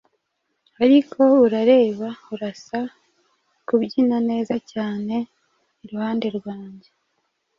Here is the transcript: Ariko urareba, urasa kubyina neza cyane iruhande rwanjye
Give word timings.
Ariko 0.83 1.21
urareba, 1.45 2.07
urasa 2.33 2.79
kubyina 3.67 4.17
neza 4.29 4.53
cyane 4.71 5.15
iruhande 5.83 6.27
rwanjye 6.37 6.89